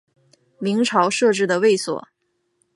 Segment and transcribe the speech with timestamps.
[0.57, 2.07] 明朝设置的卫所。